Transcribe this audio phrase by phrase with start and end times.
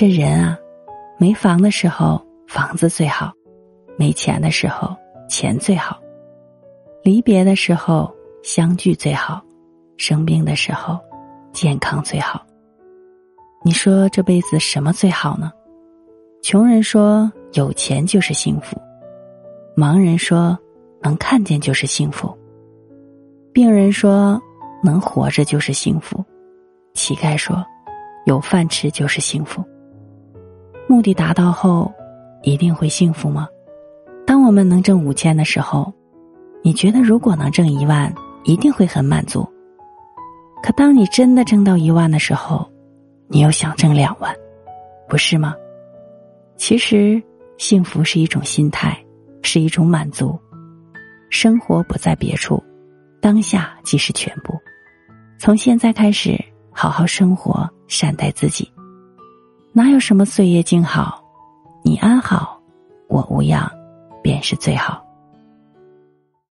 [0.00, 0.58] 这人啊，
[1.18, 3.34] 没房的时候房子最好，
[3.98, 4.96] 没钱的时候
[5.28, 6.00] 钱最好，
[7.04, 8.10] 离别的时候
[8.42, 9.42] 相聚最好，
[9.98, 10.98] 生病的时候
[11.52, 12.42] 健康最好。
[13.62, 15.52] 你说这辈子什么最好呢？
[16.42, 18.80] 穷人说有钱就是幸福，
[19.76, 20.58] 盲人说
[21.02, 22.34] 能看见就是幸福，
[23.52, 24.40] 病人说
[24.82, 26.24] 能活着就是幸福，
[26.94, 27.62] 乞丐说
[28.24, 29.62] 有饭吃就是幸福。
[30.90, 31.88] 目的达到后，
[32.42, 33.46] 一定会幸福吗？
[34.26, 35.94] 当我们能挣五千的时候，
[36.64, 39.48] 你觉得如果能挣一万，一定会很满足。
[40.64, 42.68] 可当你真的挣到一万的时候，
[43.28, 44.34] 你又想挣两万，
[45.08, 45.54] 不是吗？
[46.56, 47.22] 其实，
[47.56, 48.98] 幸福是一种心态，
[49.42, 50.36] 是一种满足。
[51.30, 52.60] 生活不在别处，
[53.22, 54.58] 当下即是全部。
[55.38, 56.36] 从现在开始，
[56.72, 58.68] 好好生活，善待自己。
[59.72, 61.22] 哪有什么岁月静好？
[61.84, 62.60] 你安好，
[63.08, 63.70] 我无恙，
[64.20, 65.00] 便是最好。